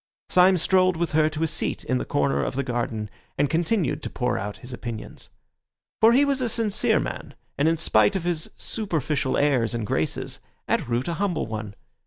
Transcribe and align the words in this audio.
Syme 0.29 0.57
strolled 0.57 0.97
with 0.97 1.11
her 1.11 1.29
to 1.29 1.43
a 1.43 1.47
seat 1.47 1.83
in 1.83 1.99
the 1.99 2.05
corner 2.05 2.43
of 2.43 2.55
the 2.55 2.63
garden, 2.63 3.07
and 3.37 3.51
continued 3.51 4.01
to 4.01 4.09
pour 4.09 4.35
out 4.35 4.57
his 4.65 4.73
opinions. 4.73 5.29
For 5.99 6.11
he 6.11 6.25
was 6.25 6.41
a 6.41 6.49
sincere 6.49 6.99
man, 6.99 7.35
and 7.55 7.67
in 7.67 7.77
spite 7.77 8.15
of 8.15 8.23
his 8.23 8.49
superficial 8.57 9.37
airs 9.37 9.75
and 9.75 9.85
graces, 9.85 10.39
at 10.67 10.87
root 10.89 11.07
a 11.07 11.13
humble 11.21 11.45
one. 11.45 11.75